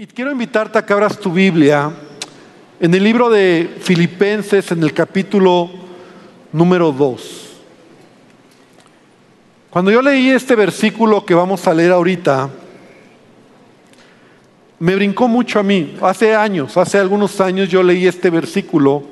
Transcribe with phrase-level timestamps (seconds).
[0.00, 1.92] Y quiero invitarte a que abras tu Biblia
[2.80, 5.68] en el libro de Filipenses, en el capítulo
[6.52, 7.50] número 2.
[9.68, 12.48] Cuando yo leí este versículo que vamos a leer ahorita,
[14.78, 15.94] me brincó mucho a mí.
[16.00, 19.02] Hace años, hace algunos años yo leí este versículo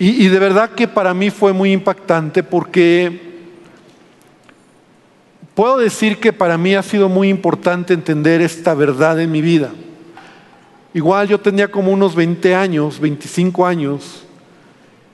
[0.00, 3.20] y, y de verdad que para mí fue muy impactante porque
[5.54, 9.70] puedo decir que para mí ha sido muy importante entender esta verdad en mi vida.
[10.94, 14.24] Igual yo tenía como unos 20 años, 25 años,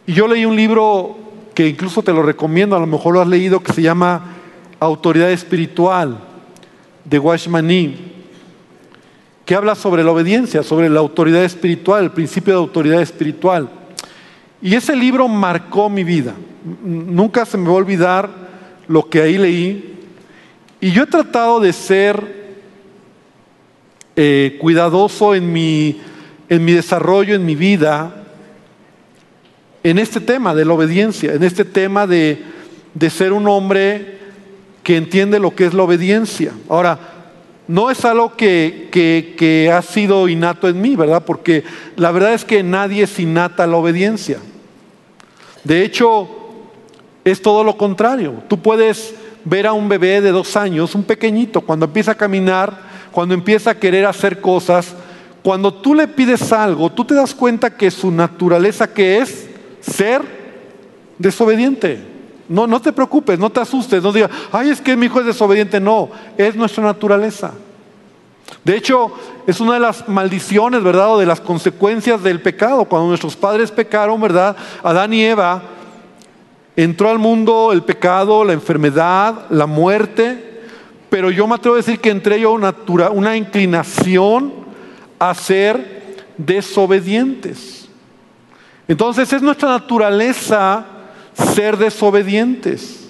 [0.06, 1.16] y yo leí un libro
[1.54, 4.34] que incluso te lo recomiendo, a lo mejor lo has leído, que se llama
[4.80, 6.18] Autoridad Espiritual,
[7.04, 7.96] de Washmani,
[9.44, 13.68] que habla sobre la obediencia, sobre la autoridad espiritual, el principio de autoridad espiritual.
[14.60, 16.34] Y ese libro marcó mi vida.
[16.84, 18.30] Nunca se me va a olvidar
[18.88, 19.98] lo que ahí leí,
[20.80, 22.47] y yo he tratado de ser
[24.20, 26.00] eh, cuidadoso en mi,
[26.48, 28.24] en mi desarrollo, en mi vida,
[29.84, 32.42] en este tema de la obediencia, en este tema de,
[32.94, 34.18] de ser un hombre
[34.82, 36.50] que entiende lo que es la obediencia.
[36.68, 36.98] Ahora,
[37.68, 41.22] no es algo que, que, que, ha sido innato en mí, ¿verdad?
[41.24, 41.62] Porque
[41.94, 44.38] la verdad es que nadie es innata la obediencia.
[45.62, 46.28] De hecho,
[47.22, 48.42] es todo lo contrario.
[48.48, 52.87] Tú puedes ver a un bebé de dos años, un pequeñito, cuando empieza a caminar,
[53.12, 54.94] cuando empieza a querer hacer cosas,
[55.42, 59.48] cuando tú le pides algo, tú te das cuenta que su naturaleza que es
[59.80, 60.22] ser
[61.18, 62.00] desobediente.
[62.48, 65.26] No, no te preocupes, no te asustes, no digas, ay, es que mi hijo es
[65.26, 65.80] desobediente.
[65.80, 67.52] No, es nuestra naturaleza.
[68.64, 69.12] De hecho,
[69.46, 71.14] es una de las maldiciones, ¿verdad?
[71.14, 72.86] O de las consecuencias del pecado.
[72.86, 74.56] Cuando nuestros padres pecaron, ¿verdad?
[74.82, 75.62] Adán y Eva,
[76.78, 80.47] Entró al mundo el pecado, la enfermedad, la muerte,
[81.10, 84.52] pero yo me atrevo a decir que entre ellos una, inclinación
[85.18, 87.88] a ser desobedientes.
[88.86, 90.86] Entonces es nuestra naturaleza
[91.54, 93.08] ser desobedientes.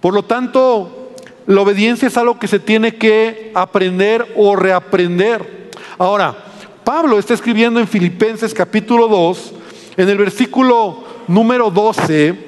[0.00, 1.12] Por lo tanto,
[1.46, 5.70] la obediencia es algo que se tiene que aprender o reaprender.
[5.98, 6.36] Ahora,
[6.84, 9.52] Pablo está escribiendo en Filipenses capítulo 2,
[9.96, 12.46] en el versículo número 12,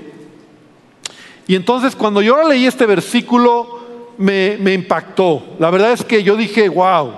[1.48, 3.77] y entonces cuando yo leí este versículo
[4.18, 5.42] me, impactó.
[5.58, 7.12] La verdad es que yo dije, wow.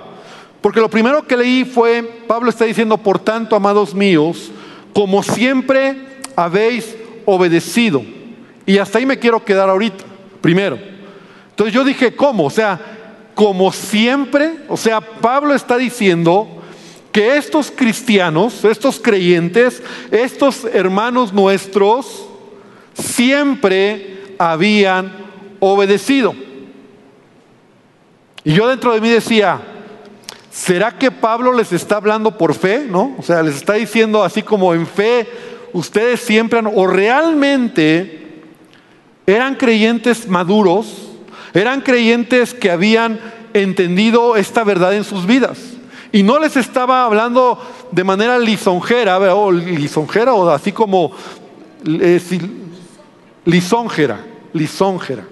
[0.61, 4.51] Porque lo primero que leí fue, Pablo está diciendo, por tanto, amados míos,
[4.93, 5.97] como siempre
[6.37, 6.95] habéis
[7.25, 8.03] obedecido.
[8.67, 10.05] Y hasta ahí me quiero quedar ahorita,
[10.41, 10.79] primero.
[11.49, 12.45] Entonces yo dije, ¿cómo?
[12.45, 12.79] O sea,
[13.35, 16.47] como siempre, o sea, Pablo está diciendo
[17.11, 22.27] que estos cristianos, estos creyentes, estos hermanos nuestros,
[22.95, 25.13] siempre habían
[25.59, 26.35] obedecido.
[28.45, 29.61] Y yo dentro de mí decía,
[30.51, 32.87] ¿será que Pablo les está hablando por fe?
[32.89, 33.15] ¿No?
[33.19, 35.29] O sea, les está diciendo así como en fe,
[35.73, 38.43] ustedes siempre han, o realmente
[39.27, 41.11] eran creyentes maduros,
[41.53, 43.21] eran creyentes que habían
[43.53, 45.59] entendido esta verdad en sus vidas.
[46.13, 47.59] Y no les estaba hablando
[47.93, 51.13] de manera lisonjera, o lisonjera, o así como
[51.87, 52.21] eh,
[53.45, 55.25] lisonjera lisonjera.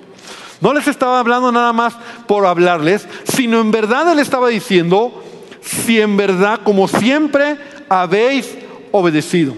[0.60, 1.94] No les estaba hablando nada más
[2.26, 5.22] por hablarles, sino en verdad él estaba diciendo,
[5.60, 7.56] si en verdad, como siempre,
[7.88, 8.56] habéis
[8.90, 9.54] obedecido.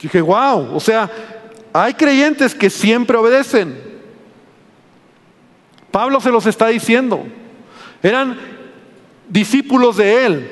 [0.00, 1.10] Dije, wow, o sea,
[1.72, 3.80] hay creyentes que siempre obedecen.
[5.90, 7.24] Pablo se los está diciendo.
[8.02, 8.38] Eran
[9.28, 10.50] discípulos de él.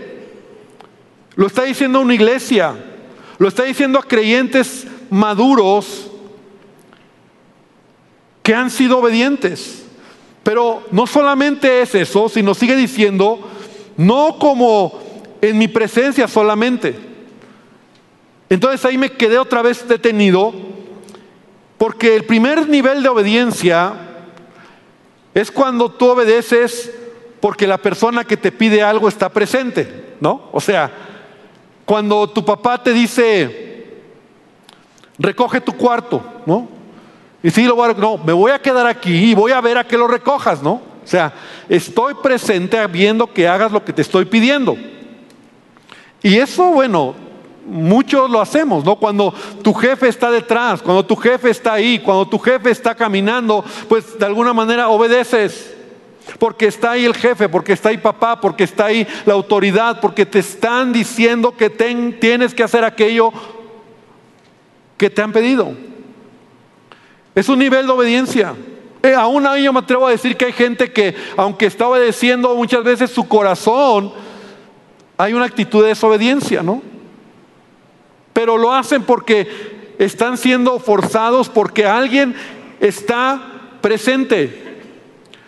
[1.35, 2.77] Lo está diciendo a una iglesia.
[3.39, 6.09] Lo está diciendo a creyentes maduros
[8.43, 9.84] que han sido obedientes.
[10.43, 13.39] Pero no solamente es eso, sino sigue diciendo,
[13.97, 14.99] no como
[15.41, 16.95] en mi presencia solamente.
[18.49, 20.53] Entonces ahí me quedé otra vez detenido,
[21.79, 23.95] porque el primer nivel de obediencia
[25.34, 26.93] es cuando tú obedeces
[27.41, 30.49] porque la persona que te pide algo está presente, ¿no?
[30.53, 30.91] O sea,
[31.87, 34.03] cuando tu papá te dice,
[35.19, 36.80] recoge tu cuarto, ¿no?
[37.42, 39.78] Y si lo voy a, no, me voy a quedar aquí y voy a ver
[39.78, 40.72] a que lo recojas, ¿no?
[40.72, 41.32] O sea,
[41.69, 44.76] estoy presente viendo que hagas lo que te estoy pidiendo.
[46.22, 47.14] Y eso, bueno,
[47.66, 48.96] muchos lo hacemos, ¿no?
[48.96, 49.32] Cuando
[49.62, 54.19] tu jefe está detrás, cuando tu jefe está ahí, cuando tu jefe está caminando, pues
[54.19, 55.76] de alguna manera obedeces.
[56.38, 60.26] Porque está ahí el jefe, porque está ahí papá, porque está ahí la autoridad, porque
[60.26, 63.32] te están diciendo que tienes que hacer aquello
[64.96, 65.75] que te han pedido.
[67.35, 68.55] Es un nivel de obediencia.
[69.03, 72.55] Eh, aún ahí yo me atrevo a decir que hay gente que, aunque está obedeciendo
[72.55, 74.12] muchas veces su corazón,
[75.17, 76.82] hay una actitud de desobediencia, ¿no?
[78.32, 82.35] Pero lo hacen porque están siendo forzados, porque alguien
[82.81, 83.43] está
[83.81, 84.79] presente.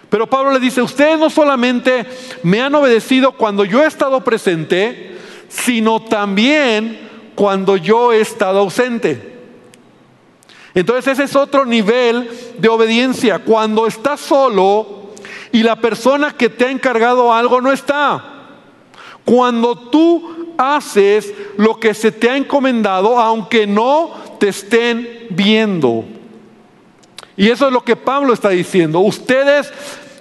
[0.09, 2.07] Pero Pablo le dice, ustedes no solamente
[2.43, 5.17] me han obedecido cuando yo he estado presente,
[5.49, 6.99] sino también
[7.35, 9.32] cuando yo he estado ausente.
[10.75, 13.41] Entonces ese es otro nivel de obediencia.
[13.41, 15.13] Cuando estás solo
[15.53, 18.25] y la persona que te ha encargado algo no está.
[19.25, 26.05] Cuando tú haces lo que se te ha encomendado, aunque no te estén viendo.
[27.37, 29.01] Y eso es lo que Pablo está diciendo.
[29.01, 29.73] Ustedes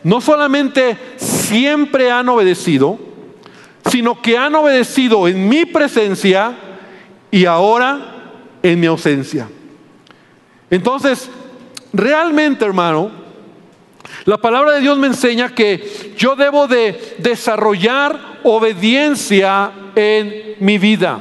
[0.04, 3.00] no solamente siempre han obedecido,
[3.90, 6.58] sino que han obedecido en mi presencia
[7.30, 9.48] y ahora en mi ausencia.
[10.72, 11.30] Entonces,
[11.94, 13.12] realmente, hermano,
[14.26, 21.20] la palabra de Dios me enseña que yo debo de desarrollar obediencia en mi vida.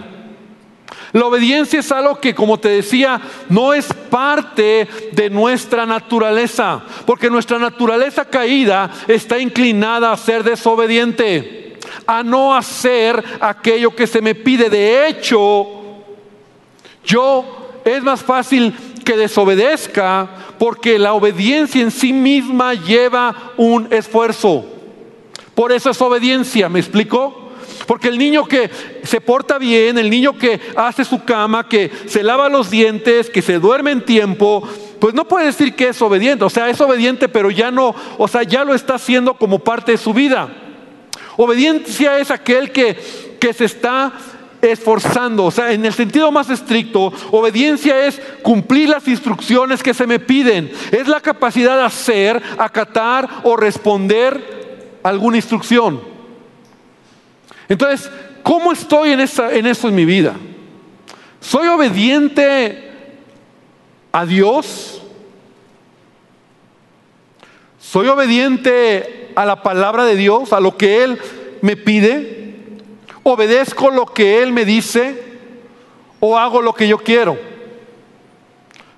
[1.13, 7.29] La obediencia es algo que, como te decía, no es parte de nuestra naturaleza, porque
[7.29, 14.37] nuestra naturaleza caída está inclinada a ser desobediente, a no hacer aquello que se me
[14.37, 14.71] pide.
[14.71, 15.67] De hecho,
[17.05, 24.65] yo es más fácil que desobedezca porque la obediencia en sí misma lleva un esfuerzo.
[25.55, 27.51] Por eso es obediencia, ¿me explico?
[27.87, 28.71] Porque el niño que
[29.03, 33.43] se porta bien, el niño que hace su cama, que se lava los dientes, que
[33.43, 34.63] se duerme en tiempo,
[35.01, 36.45] pues no puede decir que es obediente.
[36.45, 39.93] O sea, es obediente, pero ya no, o sea, ya lo está haciendo como parte
[39.93, 40.49] de su vida.
[41.37, 42.97] Obediencia es aquel que,
[43.41, 44.13] que se está
[44.63, 45.45] esforzando.
[45.45, 50.19] O sea, en el sentido más estricto, obediencia es cumplir las instrucciones que se me
[50.19, 50.71] piden.
[50.91, 56.01] Es la capacidad de hacer, acatar o responder alguna instrucción.
[57.69, 58.11] Entonces,
[58.43, 60.35] ¿cómo estoy en, esa, en eso en mi vida?
[61.41, 62.91] ¿Soy obediente
[64.13, 65.01] a Dios?
[67.79, 71.19] ¿Soy obediente a la palabra de Dios, a lo que Él
[71.63, 72.40] me pide?
[73.23, 75.39] ¿Obedezco lo que Él me dice
[76.21, 77.39] o hago lo que yo quiero?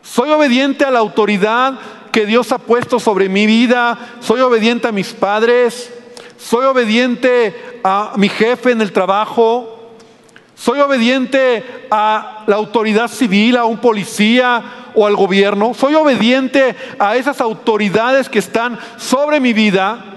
[0.03, 1.79] ¿Soy obediente a la autoridad
[2.11, 3.99] que Dios ha puesto sobre mi vida?
[4.21, 5.93] ¿Soy obediente a mis padres?
[6.37, 9.73] ¿Soy obediente a mi jefe en el trabajo?
[10.55, 15.75] ¿Soy obediente a la autoridad civil, a un policía o al gobierno?
[15.75, 20.12] ¿Soy obediente a esas autoridades que están sobre mi vida?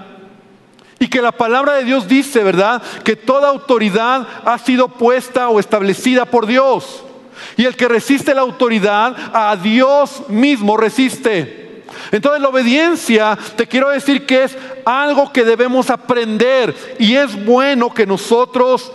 [0.98, 2.82] Y que la palabra de Dios dice, ¿verdad?
[3.04, 7.02] Que toda autoridad ha sido puesta o establecida por Dios.
[7.56, 11.84] Y el que resiste la autoridad, a Dios mismo resiste.
[12.12, 16.74] Entonces la obediencia, te quiero decir que es algo que debemos aprender.
[16.98, 18.90] Y es bueno que nosotros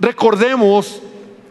[0.00, 1.00] recordemos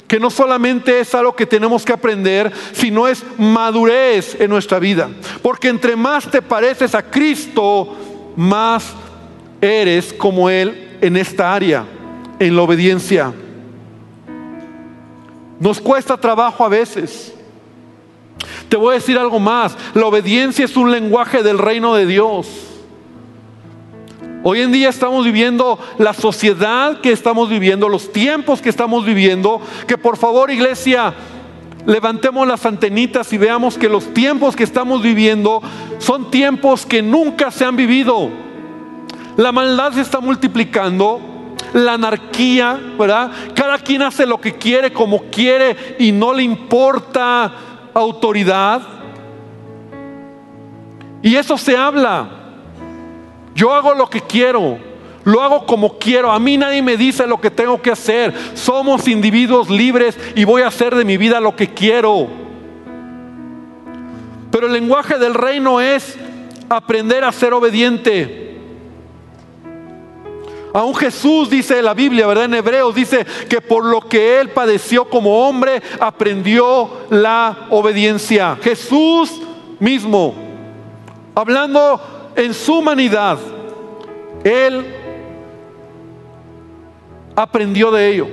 [0.07, 5.09] que no solamente es algo que tenemos que aprender, sino es madurez en nuestra vida.
[5.41, 7.95] Porque entre más te pareces a Cristo,
[8.35, 8.93] más
[9.63, 11.85] eres como Él en esta área,
[12.37, 13.33] en la obediencia.
[15.59, 17.33] Nos cuesta trabajo a veces.
[18.67, 19.77] Te voy a decir algo más.
[19.93, 22.47] La obediencia es un lenguaje del reino de Dios.
[24.43, 29.61] Hoy en día estamos viviendo la sociedad que estamos viviendo, los tiempos que estamos viviendo,
[29.87, 31.13] que por favor iglesia,
[31.85, 35.61] levantemos las antenitas y veamos que los tiempos que estamos viviendo
[35.99, 38.29] son tiempos que nunca se han vivido.
[39.37, 41.19] La maldad se está multiplicando,
[41.73, 43.31] la anarquía, ¿verdad?
[43.55, 47.51] Cada quien hace lo que quiere, como quiere y no le importa
[47.93, 48.81] autoridad.
[51.21, 52.27] Y eso se habla.
[53.55, 54.77] Yo hago lo que quiero,
[55.23, 56.31] lo hago como quiero.
[56.31, 58.33] A mí nadie me dice lo que tengo que hacer.
[58.53, 62.27] Somos individuos libres y voy a hacer de mi vida lo que quiero.
[64.51, 66.17] Pero el lenguaje del reino es
[66.69, 68.52] aprender a ser obediente.
[70.73, 72.45] Aún Jesús dice la Biblia, ¿verdad?
[72.45, 78.57] En Hebreos dice que por lo que él padeció como hombre, aprendió la obediencia.
[78.59, 79.39] Jesús
[79.79, 80.33] mismo,
[81.35, 83.37] hablando en su humanidad,
[84.43, 84.83] él
[87.35, 88.27] aprendió de ello.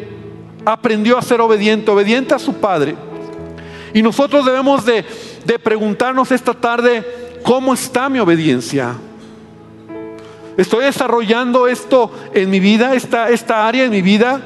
[0.65, 2.97] Aprendió a ser obediente, obediente a su Padre.
[3.93, 5.05] Y nosotros debemos de,
[5.45, 8.95] de preguntarnos esta tarde, ¿cómo está mi obediencia?
[10.61, 14.43] ¿Estoy desarrollando esto en mi vida, esta, esta área en mi vida?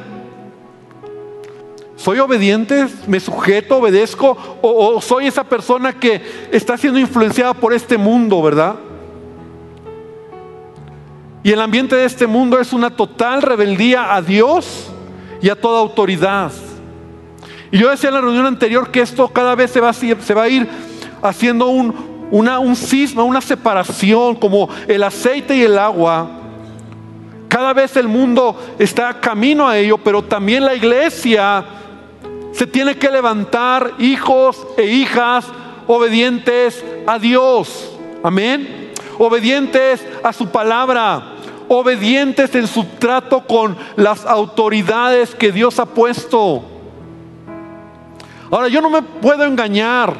[1.96, 2.86] ¿Soy obediente?
[3.08, 4.38] ¿Me sujeto, obedezco?
[4.62, 8.76] ¿O, soy esa persona que está siendo influenciada por este mundo, verdad?
[11.42, 14.92] Y el ambiente de este mundo es una total rebeldía a Dios
[15.42, 16.52] y a toda autoridad.
[17.72, 20.44] Y yo decía en la reunión anterior que esto cada vez se va, se va
[20.44, 20.68] a ir
[21.22, 26.28] haciendo un, un cisma, una separación, como el aceite y el agua.
[27.48, 31.64] Cada vez el mundo está camino a ello, pero también la iglesia
[32.52, 35.46] se tiene que levantar hijos e hijas
[35.86, 37.92] obedientes a Dios.
[38.22, 38.92] Amén.
[39.18, 41.32] Obedientes a su palabra.
[41.68, 46.62] Obedientes en su trato con las autoridades que Dios ha puesto.
[48.50, 50.14] Ahora, yo no me puedo engañar,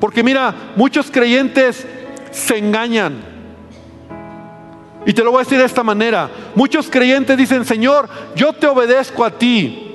[0.00, 1.86] porque mira, muchos creyentes
[2.30, 3.20] se engañan.
[5.06, 6.30] Y te lo voy a decir de esta manera.
[6.54, 9.86] Muchos creyentes dicen, Señor, yo te obedezco a ti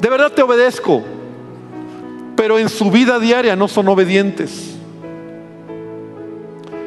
[0.00, 1.02] de verdad te obedezco,
[2.34, 4.76] pero en su vida diaria no son obedientes.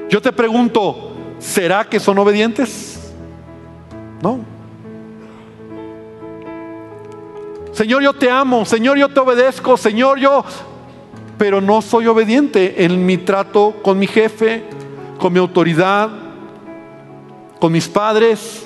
[0.10, 3.13] Yo te pregunto, ¿será que son obedientes?
[4.22, 4.39] No.
[7.72, 10.44] Señor, yo te amo, Señor, yo te obedezco, Señor, yo,
[11.38, 14.63] pero no soy obediente en mi trato con mi jefe,
[15.20, 16.10] con mi autoridad,
[17.60, 18.63] con mis padres,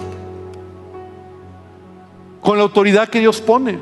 [2.42, 3.78] con la autoridad que Dios pone.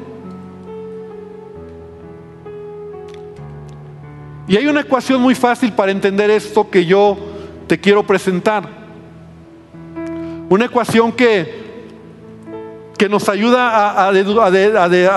[4.48, 7.18] Y hay una ecuación muy fácil para entender esto que yo
[7.68, 8.68] te quiero presentar.
[10.50, 11.84] Una ecuación que,
[12.98, 14.12] que nos ayuda a,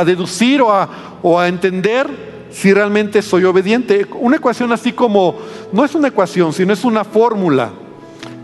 [0.04, 0.88] deducir o,
[1.22, 4.06] o a entender si realmente soy obediente.
[4.20, 5.36] Una ecuación así como,
[5.72, 7.70] no es una ecuación, sino es una fórmula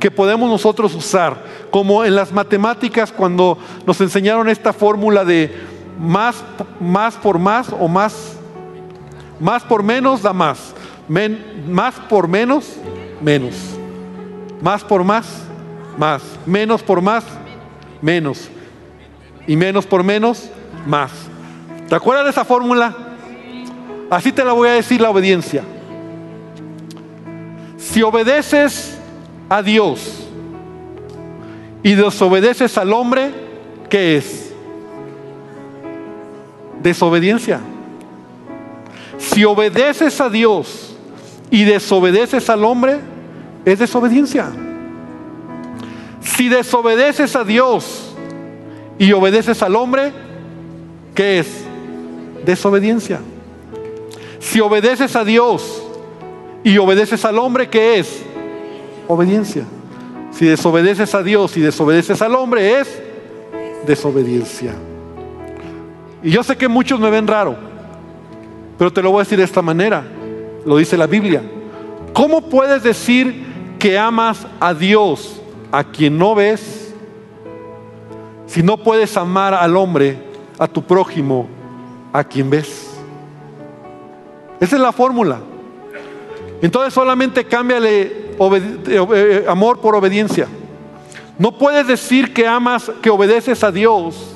[0.01, 5.51] que podemos nosotros usar, como en las matemáticas cuando nos enseñaron esta fórmula de
[5.99, 6.45] más,
[6.81, 8.37] más por más o más,
[9.41, 10.75] más por menos da más
[11.09, 12.77] más por menos,
[13.21, 13.55] menos.
[14.63, 15.27] Más por más,
[15.99, 16.23] más.
[16.47, 17.25] Menos por más,
[18.01, 18.49] menos.
[19.47, 20.51] Y menos por menos,
[20.87, 21.11] más.
[21.89, 23.04] ¿Te acuerdas de esa fórmula?
[24.15, 25.65] Así te la voy a decir la obediencia.
[27.77, 28.97] Si obedeces
[29.49, 30.29] a Dios
[31.83, 33.33] y desobedeces al hombre,
[33.91, 34.53] ¿qué es?
[36.81, 37.59] Desobediencia.
[39.19, 40.95] Si obedeces a Dios
[41.51, 43.01] y desobedeces al hombre,
[43.65, 44.47] es desobediencia.
[46.21, 48.15] Si desobedeces a Dios
[48.97, 50.13] y obedeces al hombre,
[51.17, 51.65] ¿qué es?
[52.45, 53.19] Desobediencia.
[54.45, 55.83] Si obedeces a Dios
[56.63, 58.23] y obedeces al hombre, ¿qué es?
[59.09, 59.65] Obediencia.
[60.33, 63.03] Si desobedeces a Dios y desobedeces al hombre, es
[63.87, 64.75] desobediencia.
[66.23, 67.57] Y yo sé que muchos me ven raro,
[68.77, 70.05] pero te lo voy a decir de esta manera
[70.67, 71.43] lo dice la Biblia.
[72.13, 73.47] ¿Cómo puedes decir
[73.79, 75.41] que amas a Dios
[75.73, 76.95] a quien no ves
[78.47, 80.19] si no puedes amar al hombre,
[80.59, 81.49] a tu prójimo,
[82.13, 82.84] a quien ves?
[84.65, 85.41] Esa es la fórmula.
[86.63, 90.49] Entonces solamente cámbiale eh, eh, amor por obediencia.
[91.39, 94.31] No puedes decir que amas, que obedeces a Dios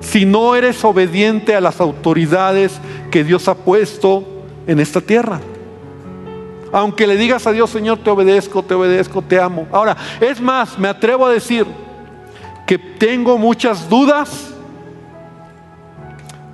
[0.00, 2.78] si no eres obediente a las autoridades
[3.10, 4.22] que Dios ha puesto
[4.66, 5.40] en esta tierra.
[6.70, 9.66] Aunque le digas a Dios, Señor, te obedezco, te obedezco, te amo.
[9.72, 11.66] Ahora, es más, me atrevo a decir
[12.66, 14.52] que tengo muchas dudas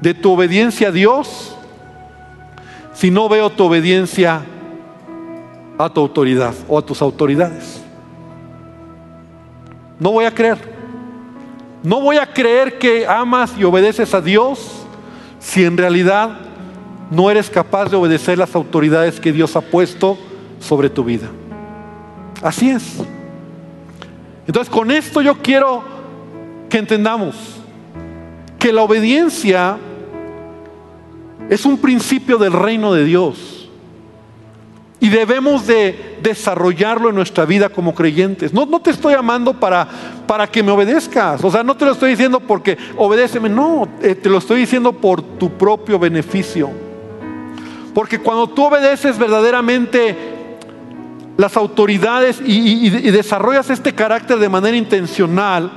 [0.01, 1.57] de tu obediencia a Dios
[2.99, 4.43] si no veo tu obediencia
[5.79, 7.81] a tu autoridad o a tus autoridades.
[10.01, 10.59] No voy a creer.
[11.85, 14.85] No voy a creer que amas y obedeces a Dios
[15.39, 16.39] si en realidad
[17.13, 20.19] no eres capaz de obedecer las autoridades que Dios ha puesto
[20.59, 21.29] sobre tu vida.
[22.43, 22.97] Así es.
[24.45, 25.85] Entonces con esto yo quiero
[26.69, 27.37] que entendamos
[28.59, 29.79] que la obediencia
[31.49, 33.59] es un principio del reino de Dios.
[35.01, 38.53] Y debemos de desarrollarlo en nuestra vida como creyentes.
[38.53, 39.87] No, no te estoy amando para,
[40.27, 41.43] para que me obedezcas.
[41.45, 43.49] O sea, no te lo estoy diciendo porque obedéceme.
[43.49, 46.71] No, eh, te lo estoy diciendo por tu propio beneficio.
[47.95, 50.17] Porque cuando tú obedeces verdaderamente
[51.37, 55.71] las autoridades y, desarrollas este carácter de manera intencional,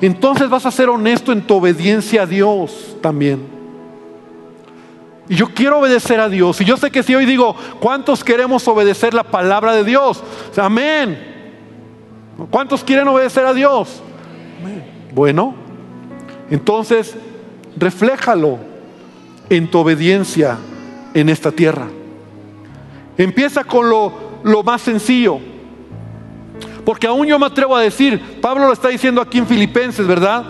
[0.00, 3.57] entonces vas a ser honesto en tu obediencia a Dios también.
[5.28, 6.60] Y yo quiero obedecer a Dios.
[6.60, 10.22] Y yo sé que si hoy digo, ¿cuántos queremos obedecer la palabra de Dios?
[10.56, 11.36] amén.
[12.50, 14.00] ¿Cuántos quieren obedecer a Dios?
[15.12, 15.54] Bueno,
[16.50, 17.16] entonces
[17.76, 18.58] refléjalo
[19.50, 20.56] en tu obediencia
[21.14, 21.88] en esta tierra.
[23.16, 24.12] Empieza con lo,
[24.44, 25.40] lo más sencillo.
[26.84, 30.44] Porque aún yo me atrevo a decir, Pablo lo está diciendo aquí en Filipenses, ¿verdad?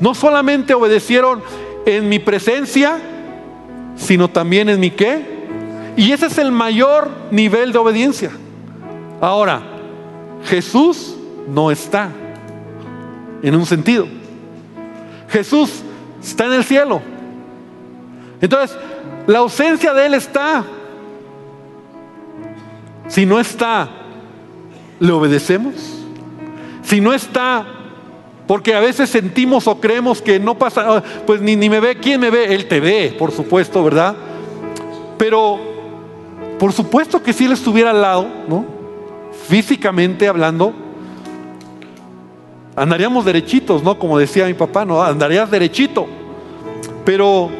[0.00, 1.42] No solamente obedecieron
[1.86, 2.98] en mi presencia,
[4.04, 5.34] sino también en mi qué.
[5.96, 8.30] Y ese es el mayor nivel de obediencia.
[9.20, 9.62] Ahora,
[10.44, 11.16] Jesús
[11.48, 12.10] no está,
[13.42, 14.06] en un sentido.
[15.28, 15.82] Jesús
[16.22, 17.00] está en el cielo.
[18.40, 18.76] Entonces,
[19.26, 20.64] la ausencia de Él está.
[23.08, 23.88] Si no está,
[24.98, 25.74] ¿le obedecemos?
[26.82, 27.66] Si no está,
[28.46, 32.20] porque a veces sentimos o creemos que no pasa, pues ni, ni me ve, ¿quién
[32.20, 32.54] me ve?
[32.54, 34.14] Él te ve, por supuesto, ¿verdad?
[35.16, 35.58] Pero,
[36.58, 38.64] por supuesto que si Él estuviera al lado, ¿no?
[39.48, 40.74] Físicamente hablando,
[42.76, 43.98] andaríamos derechitos, ¿no?
[43.98, 45.02] Como decía mi papá, ¿no?
[45.02, 46.06] Andarías derechito.
[47.04, 47.50] Pero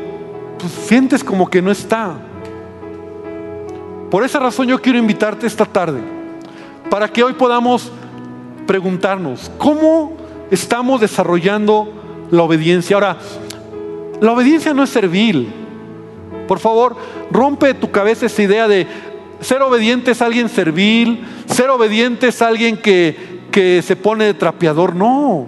[0.58, 2.14] pues, sientes como que no está.
[4.10, 6.00] Por esa razón yo quiero invitarte esta tarde
[6.90, 7.90] para que hoy podamos
[8.66, 10.13] preguntarnos, ¿cómo
[10.50, 12.96] estamos desarrollando la obediencia?
[12.96, 13.18] Ahora,
[14.20, 15.52] la obediencia no es servil.
[16.46, 16.96] Por favor,
[17.30, 18.86] rompe tu cabeza esa idea de
[19.40, 24.94] ser obediente es alguien servil, ser obediente es alguien que, que se pone de trapeador.
[24.94, 25.46] No.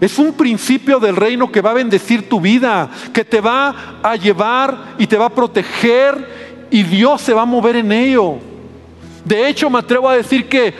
[0.00, 4.14] Es un principio del reino que va a bendecir tu vida, que te va a
[4.16, 8.34] llevar y te va a proteger y Dios se va a mover en ello.
[9.24, 10.74] De hecho, me atrevo a decir que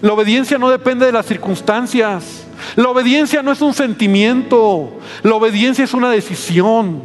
[0.00, 2.45] la obediencia no depende de las circunstancias.
[2.74, 4.90] La obediencia no es un sentimiento,
[5.22, 7.02] la obediencia es una decisión.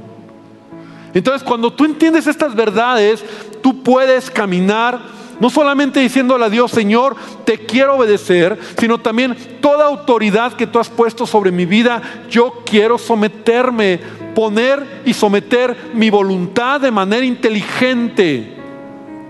[1.14, 3.24] Entonces, cuando tú entiendes estas verdades,
[3.62, 5.00] tú puedes caminar
[5.42, 7.16] no solamente diciéndole a Dios, Señor,
[7.46, 12.00] te quiero obedecer, sino también toda autoridad que tú has puesto sobre mi vida,
[12.30, 14.00] yo quiero someterme,
[14.36, 18.56] poner y someter mi voluntad de manera inteligente.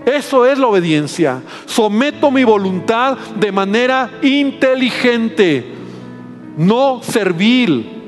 [0.04, 1.40] Eso es la obediencia.
[1.64, 5.64] Someto mi voluntad de manera inteligente,
[6.56, 7.98] no servil.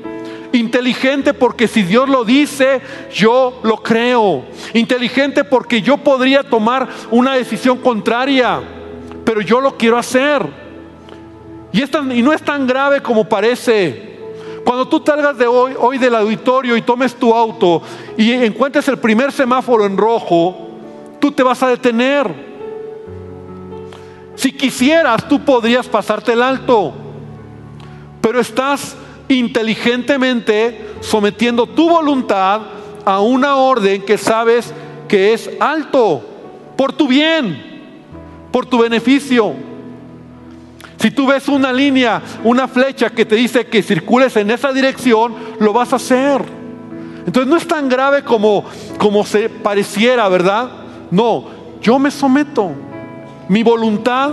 [0.51, 2.81] Inteligente porque si Dios lo dice,
[3.13, 4.45] yo lo creo.
[4.73, 8.61] Inteligente porque yo podría tomar una decisión contraria,
[9.25, 10.65] pero yo lo quiero hacer.
[11.73, 14.15] Y, no es tan grave como parece.
[14.63, 17.81] Cuando tú salgas de hoy, hoy del auditorio y tomes tu auto
[18.17, 20.69] y encuentres el primer semáforo en rojo,
[21.19, 22.33] tú te vas a detener.
[24.35, 26.93] Si quisieras, tú podrías pasarte el alto,
[28.25, 28.95] pero estás
[29.29, 32.59] inteligentemente sometiendo tu voluntad
[33.05, 34.73] a una orden que sabes
[35.07, 36.23] que es alto,
[36.75, 37.55] por tu bien,
[38.51, 39.53] por tu beneficio.
[40.97, 45.35] Si tú ves una línea, una flecha que te dice que circules en esa dirección,
[45.59, 46.41] lo vas a hacer.
[47.27, 48.65] Entonces no es tan grave como,
[48.97, 50.71] como se pareciera, ¿verdad?
[51.11, 51.45] No,
[51.79, 52.71] yo me someto.
[53.49, 54.31] Mi voluntad,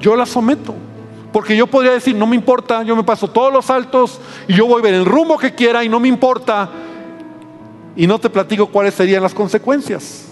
[0.00, 0.74] yo la someto.
[1.32, 4.66] Porque yo podría decir, no me importa, yo me paso todos los saltos y yo
[4.66, 6.70] voy a ver el rumbo que quiera y no me importa.
[7.94, 10.26] Y no te platico cuáles serían las consecuencias.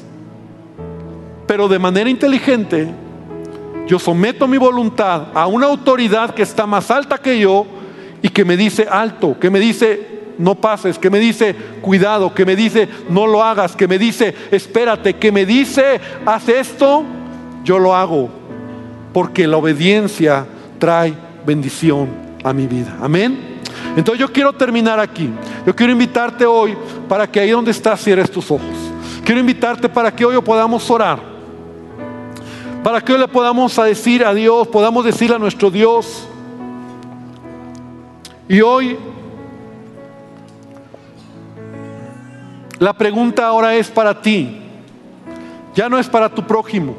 [1.47, 2.89] Pero de manera inteligente,
[3.87, 7.67] yo someto mi voluntad a una autoridad que está más alta que yo
[8.23, 12.47] y que me dice alto, que me dice no pases, que me dice cuidado, que
[12.47, 17.05] me dice no lo hagas, que me dice espérate, que me dice haz esto,
[17.63, 18.31] yo lo hago.
[19.13, 20.47] Porque la obediencia
[20.79, 21.15] trae
[21.47, 22.09] bendición
[22.43, 22.97] a mi vida.
[23.01, 23.61] Amén.
[23.97, 25.31] Entonces yo quiero terminar aquí.
[25.67, 26.77] Yo quiero invitarte hoy
[27.09, 28.93] para que ahí donde estás cierres tus ojos.
[29.25, 31.19] Quiero invitarte para que hoy podamos orar.
[32.83, 36.29] Para que hoy le podamos decir a Dios, podamos decirle a nuestro Dios.
[38.49, 38.99] Y hoy
[42.79, 44.61] la pregunta ahora es para ti.
[45.75, 46.95] Ya no es para tu prójimo.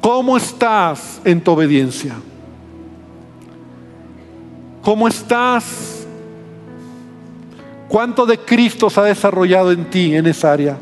[0.00, 2.14] ¿Cómo estás en tu obediencia?
[4.86, 6.06] ¿Cómo estás?
[7.88, 10.78] ¿Cuánto de Cristo se ha desarrollado en ti en esa área?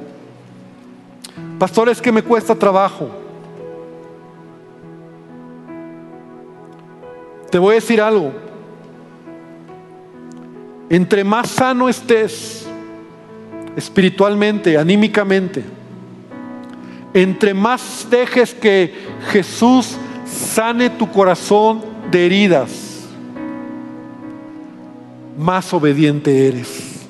[1.59, 3.09] Pastor, es que me cuesta trabajo.
[7.51, 8.31] Te voy a decir algo.
[10.91, 12.67] Entre más sano estés
[13.75, 15.65] espiritualmente, anímicamente,
[17.15, 18.93] entre más dejes que
[19.31, 22.94] Jesús sane tu corazón de heridas,
[25.37, 27.07] más obediente eres.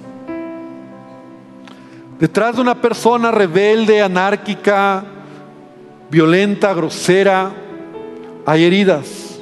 [2.18, 5.04] Detrás de una persona rebelde, anárquica,
[6.10, 7.50] violenta, grosera,
[8.46, 9.38] hay heridas,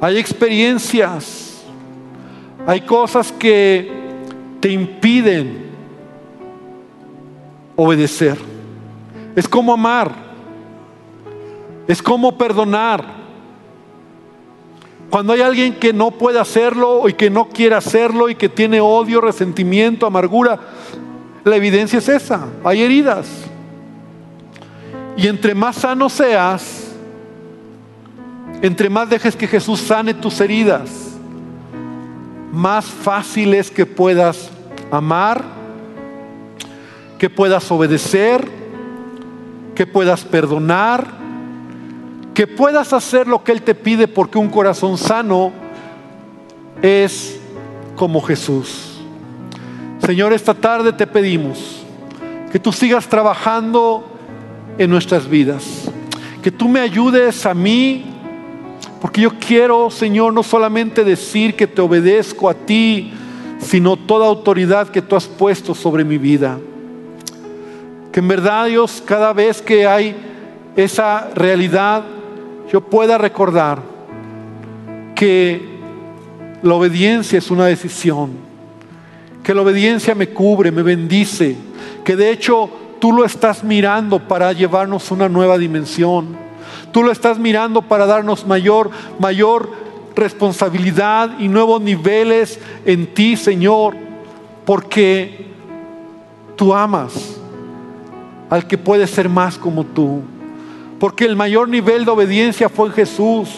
[0.00, 1.42] hay experiencias,
[2.68, 3.88] Hay cosas que
[4.60, 5.66] te impiden
[7.76, 8.36] obedecer.
[9.36, 10.10] Es como amar.
[11.86, 13.04] Es como perdonar.
[15.10, 18.80] Cuando hay alguien que no puede hacerlo y que no quiere hacerlo y que tiene
[18.80, 20.58] odio, resentimiento, amargura,
[21.44, 22.46] la evidencia es esa.
[22.64, 23.28] Hay heridas.
[25.16, 26.92] Y entre más sano seas,
[28.62, 30.90] entre más dejes que Jesús sane tus heridas,
[32.52, 34.50] más fácil es que puedas
[34.90, 35.44] amar,
[37.18, 38.46] que puedas obedecer,
[39.74, 41.06] que puedas perdonar,
[42.36, 45.52] que puedas hacer lo que Él te pide porque un corazón sano
[46.82, 47.40] es
[47.96, 49.00] como Jesús.
[50.04, 51.82] Señor, esta tarde te pedimos
[52.52, 54.04] que tú sigas trabajando
[54.76, 55.90] en nuestras vidas,
[56.42, 58.04] que tú me ayudes a mí
[59.00, 63.14] porque yo quiero, Señor, no solamente decir que te obedezco a ti,
[63.60, 66.58] sino toda autoridad que tú has puesto sobre mi vida.
[68.12, 70.14] Que en verdad, Dios, cada vez que hay
[70.76, 72.04] esa realidad,
[72.70, 73.80] yo pueda recordar
[75.14, 75.76] que
[76.62, 78.32] la obediencia es una decisión,
[79.42, 81.56] que la obediencia me cubre, me bendice,
[82.04, 86.46] que de hecho tú lo estás mirando para llevarnos una nueva dimensión
[86.92, 89.70] Tú lo estás mirando para darnos mayor, mayor
[90.14, 93.94] responsabilidad y nuevos niveles en ti, Señor,
[94.64, 95.46] porque
[96.56, 97.38] tú amas
[98.48, 100.22] al que puede ser más como tú.
[100.98, 103.48] Porque el mayor nivel de obediencia fue en Jesús.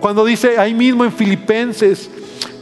[0.00, 2.10] Cuando dice ahí mismo en Filipenses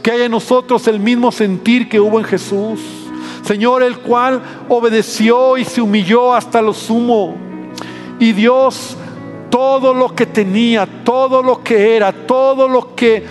[0.01, 2.79] que hay en nosotros el mismo sentir que hubo en Jesús.
[3.43, 7.35] Señor, el cual obedeció y se humilló hasta lo sumo.
[8.19, 8.97] Y Dios
[9.53, 13.23] todo lo que tenía, todo lo que era, todo lo que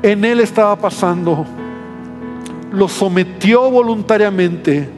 [0.00, 1.44] en él estaba pasando,
[2.70, 4.88] lo sometió voluntariamente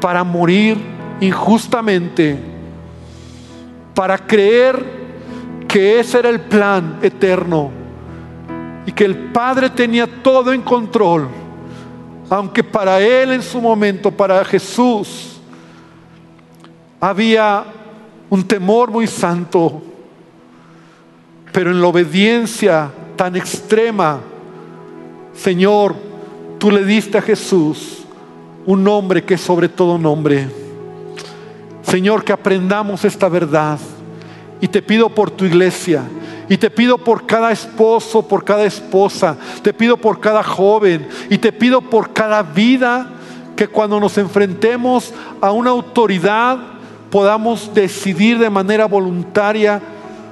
[0.00, 0.78] para morir
[1.20, 2.38] injustamente,
[3.94, 4.84] para creer
[5.68, 7.70] que ese era el plan eterno
[8.86, 11.28] y que el Padre tenía todo en control,
[12.28, 15.40] aunque para él en su momento, para Jesús,
[17.00, 17.64] había
[18.30, 19.82] un temor muy santo,
[21.52, 24.20] pero en la obediencia tan extrema,
[25.34, 25.94] Señor,
[26.58, 28.04] tú le diste a Jesús
[28.66, 30.63] un nombre que es sobre todo nombre.
[31.86, 33.78] Señor, que aprendamos esta verdad.
[34.60, 36.02] Y te pido por tu iglesia.
[36.48, 39.36] Y te pido por cada esposo, por cada esposa.
[39.62, 41.06] Te pido por cada joven.
[41.30, 43.10] Y te pido por cada vida
[43.56, 46.58] que cuando nos enfrentemos a una autoridad
[47.10, 49.80] podamos decidir de manera voluntaria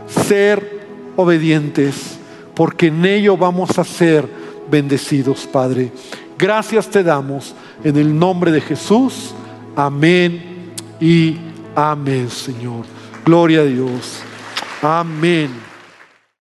[0.08, 0.84] ser
[1.14, 2.18] obedientes,
[2.54, 4.28] porque en ello vamos a ser
[4.68, 5.92] bendecidos, Padre.
[6.36, 9.32] Gracias te damos en el nombre de Jesús.
[9.76, 10.51] Amén
[11.02, 11.36] y
[11.74, 12.84] amén, Señor.
[13.24, 14.22] Gloria a Dios.
[14.80, 15.71] Amén.